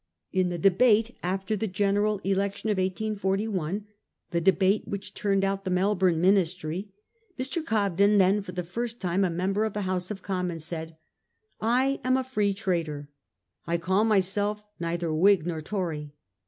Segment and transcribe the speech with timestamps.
[0.31, 3.85] In the debate after the general election of 1841,
[4.31, 6.89] the debate which turned out the Melbourne Ministry,
[7.39, 7.63] Mr.
[7.63, 10.97] Cobden, then for the first time a member of the House of Commons, said:'
[11.81, 13.09] I am a Free Trader;
[13.67, 16.13] I call myself neither Whig nor Tory.